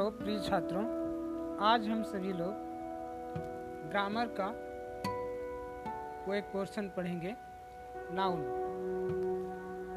[0.00, 0.82] Hello प्रिय छात्रों,
[1.60, 4.46] आज हम सभी लोग ग्रामर का
[6.26, 7.34] वो एक पोर्शन पढ़ेंगे
[8.14, 8.40] noun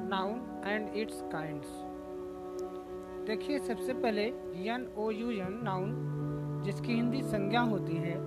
[0.09, 1.70] noun and its kinds
[3.27, 4.25] देखिए, सबसे पहले
[4.66, 5.95] N O U N noun
[6.65, 8.17] जिसकी हिंदी संज्ञा होती है,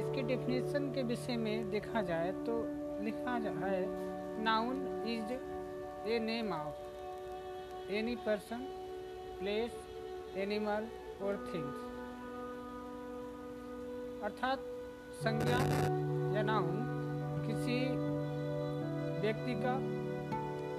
[0.00, 2.62] इसके डेफिनेशन के विषय में देखा जाए तो
[3.04, 3.36] लिखा
[3.66, 3.84] है
[4.44, 4.86] noun
[5.16, 5.32] is
[6.12, 8.66] a name of any person
[9.40, 9.86] place
[10.36, 10.88] animal
[11.22, 11.88] और थिंग्स
[14.22, 14.58] अर्थात
[15.12, 15.58] संज्ञा
[16.36, 16.76] या नाउन
[17.46, 17.78] किसी
[19.20, 19.78] व्यक्ति का,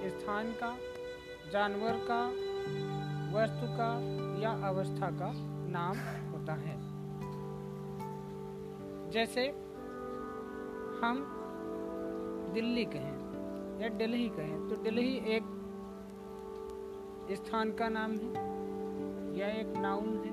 [0.08, 0.76] स्थान का,
[1.52, 2.26] जानवर का,
[3.36, 3.90] वस्तु का
[4.40, 5.32] या अवस्था का
[5.68, 5.96] नाम
[6.30, 6.78] होता है।
[9.10, 9.46] जैसे
[11.00, 11.24] हम
[12.54, 15.42] दिल्ली कहें या दिल्ली कहें तो दिल्ली एक
[17.32, 18.49] स्थान का नाम है।
[19.32, 20.32] यह एक नाउन है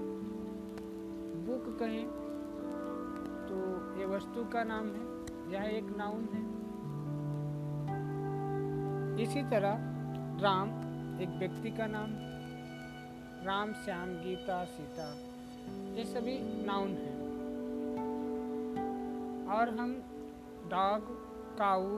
[1.46, 2.08] बुक कहें
[3.48, 3.56] तो
[4.00, 5.04] ये वस्तु का नाम है,
[5.54, 6.42] यह एक नाउन है।
[9.24, 9.74] इसी तरह
[10.42, 10.70] राम
[11.22, 12.12] एक व्यक्ति का नाम
[13.46, 15.08] राम, श्याम, गीता, सीता,
[15.96, 17.16] ये सभी नाउन हैं।
[19.50, 19.94] और हम
[20.70, 21.02] डॉग
[21.58, 21.98] काऊ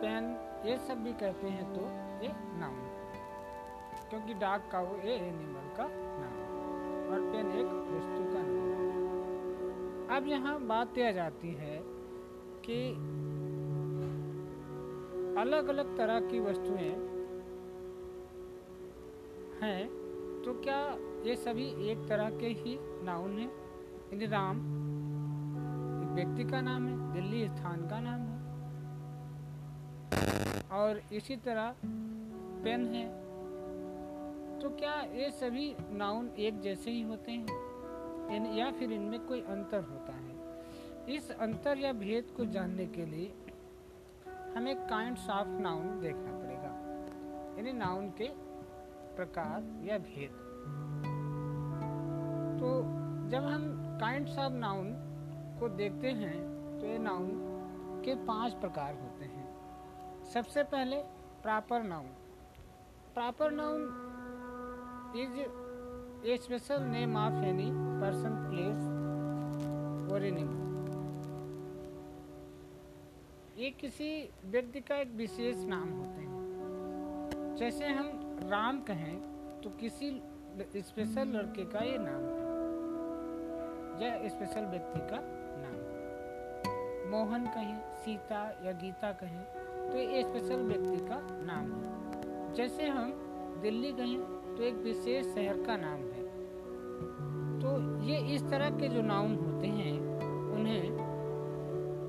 [0.00, 0.24] पेन
[0.66, 1.82] ये सब भी कहते हैं तो
[2.24, 2.89] ये नाउन
[4.10, 6.56] क्योंकि डाक का वो ए एनिमल का नाम है
[7.10, 11.76] और पेन एक वस्तु का नाम है। अब यहाँ बात यह जाती है
[12.66, 12.78] कि
[15.40, 16.90] अलग अलग तरह की वस्तुएँ
[19.62, 19.84] हैं
[20.44, 20.80] तो क्या
[21.26, 23.50] ये सभी एक तरह के ही नाउन हैं?
[24.12, 24.56] यानी राम
[26.02, 28.38] एक व्यक्ति का नाम है, दिल्ली स्थान का नाम है।
[30.72, 31.74] और इसी तरह
[32.64, 33.04] पेन है।
[34.60, 38.34] तो क्या ये सभी नाउन एक जैसे ही होते हैं?
[38.36, 40.34] इन या फिर इनमें कोई अंतर होता है?
[41.16, 43.32] इस अंतर या भेद को जानने के लिए
[44.56, 46.72] हमें काइंड्स ऑफ़ नाउन देखना पड़ेगा।
[47.58, 48.28] यानी नाउन के
[49.16, 50.30] प्रकार या भेद।
[52.60, 52.82] तो
[53.30, 53.64] जब हम
[54.00, 54.92] काइंड्स ऑफ़ नाउन
[55.60, 56.36] को देखते हैं
[56.80, 57.30] तो ये नाउन
[58.04, 59.48] के पाँच प्रकार होते हैं।
[60.24, 60.96] सबसे पहले
[61.42, 62.06] proper noun
[63.14, 63.99] proper noun
[65.14, 65.28] is
[66.24, 68.84] a special name of any person, place
[70.12, 70.58] or animal.
[73.58, 74.10] ये किसी
[74.44, 78.10] व्यक्ति का एक विशेष नाम होते हैं। जैसे हम
[78.50, 79.16] राम कहें
[79.62, 80.10] तो किसी
[80.76, 82.38] स्पेशल लड़के का ये नाम है।
[84.02, 85.18] या स्पेशल व्यक्ति का
[85.64, 85.78] नाम
[87.10, 89.42] मोहन कहें सीता या गीता कहें
[89.90, 93.12] तो ये स्पेशल व्यक्ति का नाम है। जैसे हम
[93.62, 94.20] दिल्ली कहें
[94.56, 96.22] तो एक विशेष शहर का नाम है।
[97.60, 97.68] तो
[98.04, 99.92] ये इस तरह के जो नाउन होते हैं,
[100.50, 100.84] उन्हें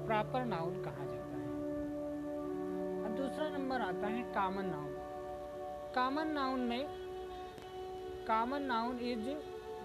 [0.07, 1.49] प्रॉपर नाउन कहा जाता है।
[3.05, 4.89] अब दूसरा नंबर आता है कॉमन नाउन
[5.95, 6.85] कॉमन नाउन में
[8.27, 9.27] common noun is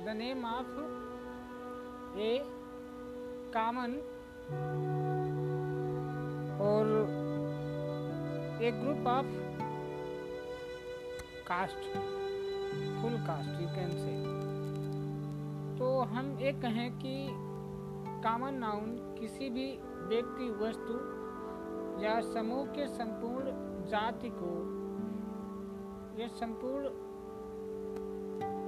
[0.04, 0.72] the name of
[2.20, 2.30] a
[3.56, 3.92] common
[6.62, 6.84] और
[8.62, 9.26] a group of
[11.48, 11.84] cast
[13.02, 14.14] full cast you can say
[15.78, 17.28] तो हम ये कहें कि
[18.22, 19.66] कॉमन नाउन किसी भी
[20.08, 20.94] व्यक्ति, वस्तु
[22.04, 23.52] या समूह के संपूर्ण
[23.88, 24.50] जाति को,
[26.20, 26.86] यह संपूर्ण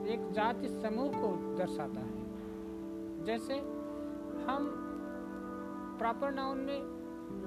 [0.09, 3.55] एक जाति समूह को दर्शाता है। जैसे
[4.47, 4.71] हम
[5.99, 6.81] प्रॉपर नाउन में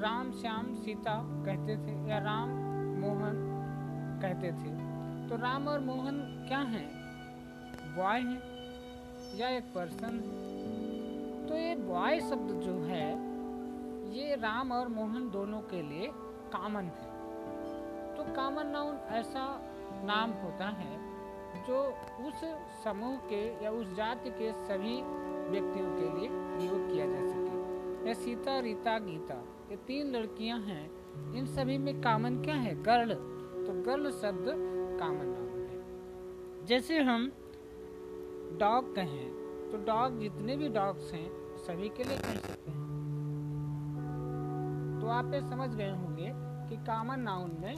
[0.02, 1.16] राम, श्याम, सीता
[1.46, 2.50] कहते थे या राम,
[3.00, 3.44] मोहन
[4.22, 4.80] कहते थे।
[5.31, 6.88] तो राम और मोहन क्या हैं?
[7.96, 8.42] बॉय हैं
[9.38, 11.47] या एक पर्सन है?
[11.47, 13.12] तो ये बॉय शब्द जो है,
[14.14, 16.09] ये राम और मोहन दोनों के लिए
[16.56, 17.07] कॉमन है।
[18.16, 19.62] तो कॉमन नाउन ऐसा
[20.04, 21.00] नाम होता है,
[21.68, 21.94] जो
[22.28, 22.44] उस
[22.83, 25.01] समूह के या उस जाति के सभी
[25.51, 30.92] व्यक्तियों के लिए प्रयोग किया जा सके। या सीता, रीता, गीता, ये तीन लड़कियाँ हैं।
[31.33, 32.83] इन सभी में कॉमन क्या है?
[32.83, 33.13] गर्ल
[33.62, 37.31] तो गर्ल शब्द कॉमन नाउन है जैसे हम
[38.59, 39.30] डॉग कहें
[39.71, 41.27] तो डॉग जितने भी डॉग्स हैं,
[41.57, 42.80] सभी के लिए कह सकते हैं।
[45.01, 46.31] तो आप ये समझ गए होंगे
[46.69, 47.75] कि कॉमन नाउन में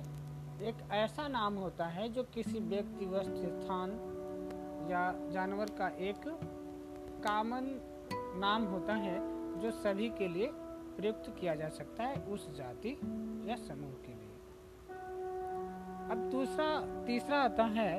[0.62, 3.92] एक ऐसा नाम होता है जो किसी व्यक्ति, वस्तु, स्थान
[4.92, 6.28] या जानवर का एक
[7.24, 7.70] कॉमन
[8.40, 9.18] नाम होता है
[9.62, 10.50] जो सभी के लिए
[10.98, 12.98] प्रयुक्त किया जा सकता है उस जाति
[13.48, 14.33] या समूह के लिए।
[16.14, 16.66] अब दूसरा,
[17.06, 17.92] तीसरा आता है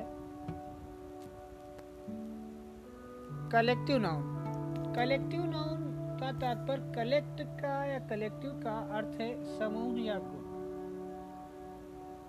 [3.53, 5.81] कलेक्टिव नाउन कलेक्टिव नाउन
[6.21, 10.45] का तात्पर्य कलेक्ट का या कलेक्टिव का अर्थ है समूह या ग्रुप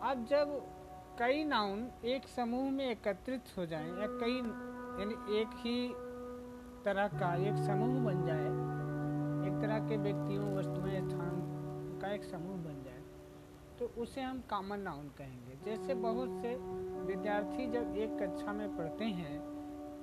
[0.04, 0.58] अब जब
[1.20, 4.36] कई नाउन एक समूह में एकत्रित हो जाए या कई,
[5.00, 5.78] यानी एक ही
[6.86, 8.50] तरह का एक समूह बन जाए,
[9.48, 12.95] एक तरह के व्यक्तियों, वस्तुएँ, स्थान का एक समूह बन जाए
[13.80, 16.56] तो उसे हम कॉमन नाउन कहेंगे। जैसे बहुत से
[17.06, 19.38] विद्यार्थी जब एक कक्षा में पढ़ते हैं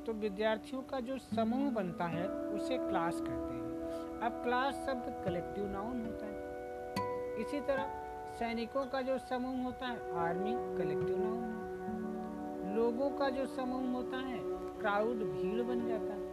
[0.04, 5.68] तो विद्यार्थियों का जो समूह बनता है, उसे क्लास कहते हैं। अब क्लास शब्द कलेक्टिव
[5.68, 7.86] नाउन होता है। इसी तरह
[8.38, 14.38] सैनिकों का जो समूह होता है आर्मी कलेक्टिव नाउन लोगों का जो समूह होता है
[14.80, 16.30] क्राउड भीड़ बन जाता है।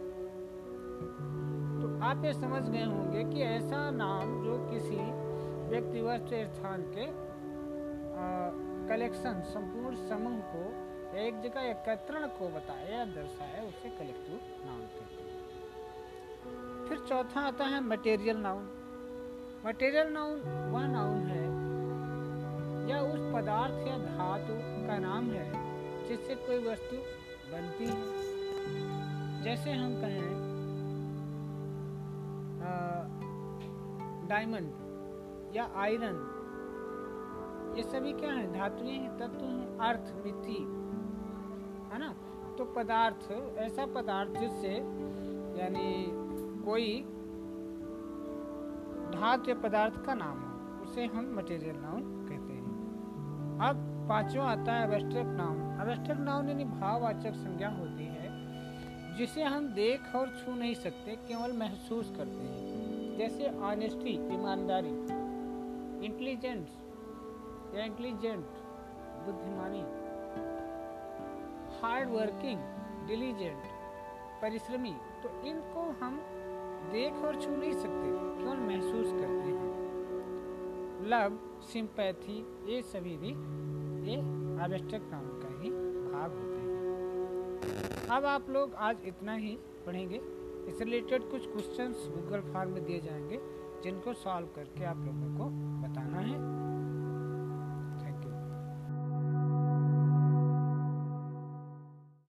[1.80, 4.96] तो आप ये समझ गए होंगे कि ऐसा नाम जो किसी
[5.70, 7.06] व्यक्ति वस्तु स्थान के
[8.88, 10.62] कलेक्शन संपूर्ण समूह को
[11.18, 14.36] एक जगह एकत्रण को बताए या दर्शाए उसे कलेक्टिव
[14.66, 15.28] नाउन कहते हैं।
[16.88, 18.64] फिर चौथा आता है मटेरियल नाउन
[19.66, 20.40] मटेरियल नाउन
[20.72, 21.44] वह नाउन है,
[22.90, 24.54] या उस पदार्थ या धातु
[24.86, 25.46] का नाम है,
[26.08, 26.96] जिससे कोई वस्तु
[27.52, 28.00] बनती है।
[29.42, 30.30] जैसे हम कहें
[34.28, 36.16] डायमंड या आयरन
[37.76, 38.58] ये सभी क्या है?
[38.58, 40.58] धातुएँ हैं, तत्व हैं, अर्थ मिट्टी
[41.92, 42.14] है ना?
[42.58, 44.74] तो पदार्थ, ऐसा पदार्थ जिससे,
[45.62, 46.06] यानी
[46.64, 47.02] कोई
[49.20, 52.60] धातु पदार्थ का नाम हो, उसे हम मटेरियल नाउन कहते हैं।
[53.60, 53.76] अब
[54.08, 58.30] पांचवा आता है अवेस्ट्रक नाउन अवेस्ट्रक नाउन यानी भाववाचक संज्ञा होती है,
[59.16, 64.90] जिसे हम देख और छू नहीं सकते, केवल महसूस करते हैं। जैसे ऑनेस्टी ईमानदारी
[66.06, 66.89] इंटेलिजेंस या
[67.74, 68.44] इंटेलिजेंट
[69.26, 69.80] बुद्धिमानी
[71.80, 72.60] हार्ड वर्किंग
[73.08, 73.62] डिलीजेंट
[74.42, 76.20] परिश्रमी तो इनको हम
[76.92, 78.08] देख और छू नहीं सकते,
[78.38, 83.28] केवल महसूस करते हैं। लव सिंपैथी ये सभी भी
[84.10, 84.16] ये
[84.64, 90.20] आवश्यक नाम का ही भाग होते हैं। अब आप लोग आज इतना ही पढ़ेंगे।
[90.68, 93.40] इस रिलेटेड कुछ क्वेश्चंस गूगल फॉर्म में दिए जाएँगे,
[93.82, 95.44] जिनको सॉल्व करके आप लोगों को
[95.88, 96.59] बताना है।